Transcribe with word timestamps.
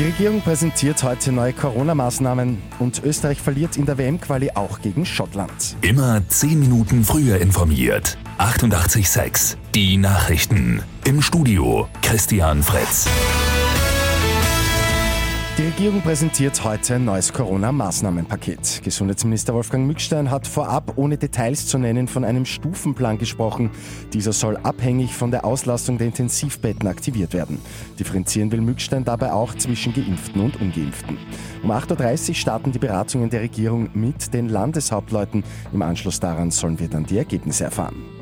Die 0.00 0.06
Regierung 0.06 0.40
präsentiert 0.40 1.02
heute 1.02 1.30
neue 1.30 1.52
Corona-Maßnahmen 1.52 2.56
und 2.78 3.04
Österreich 3.04 3.38
verliert 3.38 3.76
in 3.76 3.84
der 3.84 3.98
WM-Quali 3.98 4.52
auch 4.54 4.80
gegen 4.80 5.04
Schottland. 5.04 5.76
Immer 5.82 6.26
10 6.26 6.58
Minuten 6.58 7.04
früher 7.04 7.36
informiert. 7.36 8.16
88.6 8.38 9.58
Die 9.74 9.98
Nachrichten. 9.98 10.82
Im 11.04 11.20
Studio 11.20 11.86
Christian 12.00 12.62
Fritz. 12.62 13.08
Die 15.60 15.66
Regierung 15.66 16.00
präsentiert 16.00 16.64
heute 16.64 16.94
ein 16.94 17.04
neues 17.04 17.34
Corona-Maßnahmenpaket. 17.34 18.80
Gesundheitsminister 18.82 19.52
Wolfgang 19.52 19.86
Mückstein 19.86 20.30
hat 20.30 20.46
vorab, 20.46 20.94
ohne 20.96 21.18
Details 21.18 21.66
zu 21.66 21.76
nennen, 21.76 22.08
von 22.08 22.24
einem 22.24 22.46
Stufenplan 22.46 23.18
gesprochen. 23.18 23.70
Dieser 24.14 24.32
soll 24.32 24.56
abhängig 24.56 25.14
von 25.14 25.30
der 25.30 25.44
Auslastung 25.44 25.98
der 25.98 26.06
Intensivbetten 26.06 26.88
aktiviert 26.88 27.34
werden. 27.34 27.60
Differenzieren 27.98 28.50
will 28.50 28.62
Mückstein 28.62 29.04
dabei 29.04 29.34
auch 29.34 29.54
zwischen 29.54 29.92
Geimpften 29.92 30.40
und 30.40 30.58
Ungeimpften. 30.62 31.18
Um 31.62 31.70
8.30 31.70 32.30
Uhr 32.30 32.34
starten 32.36 32.72
die 32.72 32.78
Beratungen 32.78 33.28
der 33.28 33.42
Regierung 33.42 33.90
mit 33.92 34.32
den 34.32 34.48
Landeshauptleuten. 34.48 35.44
Im 35.74 35.82
Anschluss 35.82 36.20
daran 36.20 36.50
sollen 36.50 36.80
wir 36.80 36.88
dann 36.88 37.04
die 37.04 37.18
Ergebnisse 37.18 37.64
erfahren. 37.64 38.19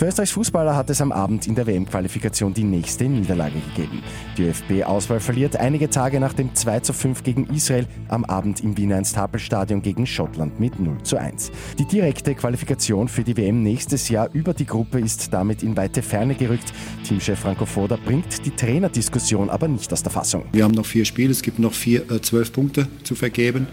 Für 0.00 0.06
Österreichs 0.06 0.30
Fußballer 0.30 0.74
hat 0.74 0.88
es 0.88 1.02
am 1.02 1.12
Abend 1.12 1.46
in 1.46 1.54
der 1.54 1.66
WM-Qualifikation 1.66 2.54
die 2.54 2.64
nächste 2.64 3.04
Niederlage 3.04 3.60
gegeben. 3.74 4.02
Die 4.38 4.44
ÖFB-Auswahl 4.44 5.20
verliert 5.20 5.56
einige 5.56 5.90
Tage 5.90 6.18
nach 6.20 6.32
dem 6.32 6.54
2 6.54 6.80
zu 6.80 6.94
5 6.94 7.22
gegen 7.22 7.44
Israel 7.54 7.86
am 8.08 8.24
Abend 8.24 8.64
im 8.64 8.78
Wiener 8.78 8.94
Ernst-Happel-Stadion 8.94 9.82
gegen 9.82 10.06
Schottland 10.06 10.58
mit 10.58 10.80
0 10.80 11.02
zu 11.02 11.18
1. 11.18 11.52
Die 11.78 11.84
direkte 11.84 12.34
Qualifikation 12.34 13.08
für 13.08 13.24
die 13.24 13.36
WM 13.36 13.62
nächstes 13.62 14.08
Jahr 14.08 14.30
über 14.32 14.54
die 14.54 14.64
Gruppe 14.64 15.00
ist 15.00 15.34
damit 15.34 15.62
in 15.62 15.76
weite 15.76 16.00
Ferne 16.00 16.34
gerückt. 16.34 16.72
Teamchef 17.06 17.38
Franco 17.38 17.66
Foda 17.66 17.98
bringt 18.02 18.46
die 18.46 18.56
Trainerdiskussion 18.56 19.50
aber 19.50 19.68
nicht 19.68 19.92
aus 19.92 20.02
der 20.02 20.12
Fassung. 20.12 20.46
Wir 20.52 20.64
haben 20.64 20.72
noch 20.72 20.86
vier 20.86 21.04
Spiele, 21.04 21.32
es 21.32 21.42
gibt 21.42 21.58
noch 21.58 21.74
vier, 21.74 22.10
äh, 22.10 22.22
zwölf 22.22 22.54
Punkte 22.54 22.88
zu 23.04 23.14
vergeben. 23.14 23.66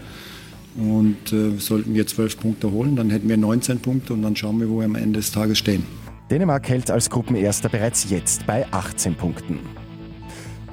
Und 0.76 1.32
äh, 1.32 1.56
sollten 1.58 1.94
wir 1.94 2.06
zwölf 2.06 2.38
Punkte 2.38 2.70
holen, 2.70 2.96
dann 2.96 3.08
hätten 3.08 3.30
wir 3.30 3.38
19 3.38 3.78
Punkte 3.78 4.12
und 4.12 4.20
dann 4.20 4.36
schauen 4.36 4.60
wir, 4.60 4.68
wo 4.68 4.80
wir 4.80 4.84
am 4.84 4.94
Ende 4.94 5.20
des 5.20 5.32
Tages 5.32 5.56
stehen. 5.56 5.84
Dänemark 6.30 6.68
hält 6.68 6.90
als 6.90 7.08
Gruppenerster 7.08 7.70
bereits 7.70 8.10
jetzt 8.10 8.46
bei 8.46 8.66
18 8.70 9.14
Punkten. 9.14 9.60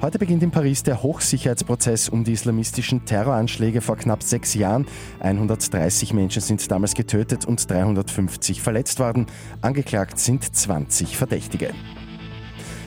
Heute 0.02 0.18
beginnt 0.18 0.42
in 0.42 0.50
Paris 0.50 0.82
der 0.82 1.02
Hochsicherheitsprozess 1.02 2.10
um 2.10 2.24
die 2.24 2.32
islamistischen 2.32 3.06
Terroranschläge 3.06 3.80
vor 3.80 3.96
knapp 3.96 4.22
sechs 4.22 4.52
Jahren. 4.52 4.84
130 5.20 6.12
Menschen 6.12 6.42
sind 6.42 6.70
damals 6.70 6.92
getötet 6.92 7.46
und 7.46 7.70
350 7.70 8.60
verletzt 8.60 9.00
worden. 9.00 9.26
Angeklagt 9.62 10.18
sind 10.18 10.54
20 10.54 11.16
Verdächtige. 11.16 11.70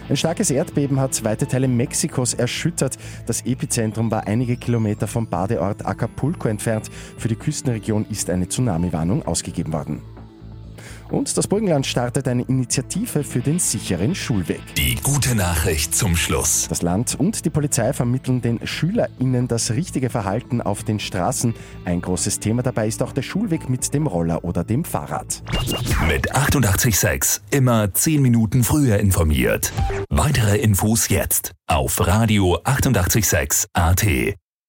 Ein 0.08 0.18
starkes 0.18 0.52
Erdbeben 0.52 1.00
hat 1.00 1.24
weite 1.24 1.48
Teile 1.48 1.68
Mexikos 1.68 2.36
erschüttert. 2.36 2.98
Das 3.26 3.42
Epizentrum 3.42 4.12
war 4.12 4.28
einige 4.28 4.58
Kilometer 4.58 5.08
vom 5.08 5.28
Badeort 5.28 5.88
Acapulco 5.88 6.48
entfernt. 6.48 6.90
Für 7.18 7.28
die 7.28 7.36
Küstenregion 7.36 8.06
ist 8.12 8.30
eine 8.30 8.48
Tsunami-Warnung 8.48 9.26
ausgegeben 9.26 9.74
worden. 9.74 10.19
Und 11.12 11.38
das 11.38 11.48
Burgenland 11.48 11.86
startet 11.86 12.28
eine 12.28 12.44
Initiative 12.44 13.24
für 13.24 13.40
den 13.40 13.60
sicheren 13.60 14.16
Schulweg. 14.16 14.62
Die 14.76 14.96
gute 14.96 15.36
Nachricht 15.36 15.96
zum 15.96 16.16
Schluss. 16.16 16.68
Das 16.70 16.82
Land 16.82 17.16
und 17.20 17.46
die 17.46 17.50
Polizei 17.50 17.94
vermitteln 17.94 18.42
den 18.42 18.66
SchülerInnen 18.66 19.48
das 19.48 19.72
richtige 19.72 20.10
Verhalten 20.10 20.62
auf 20.62 20.84
den 20.84 21.00
Straßen. 21.00 21.54
Ein 21.86 22.02
großes 22.02 22.40
Thema 22.40 22.62
dabei 22.62 22.88
ist 22.88 23.02
auch 23.02 23.12
der 23.12 23.24
Schulweg 23.24 23.70
mit 23.70 23.94
dem 23.94 24.08
Roller 24.08 24.44
oder 24.44 24.64
dem 24.64 24.86
Fahrrad. 24.86 25.42
Mit 26.08 26.36
886 26.36 27.42
immer 27.52 27.94
10 27.94 28.22
Minuten 28.22 28.64
früher 28.64 29.00
informiert. 29.00 29.72
Weitere 30.10 30.58
Infos 30.58 31.10
jetzt 31.10 31.54
auf 31.68 32.06
Radio 32.06 32.60
886 32.64 33.70
AT. 33.74 34.06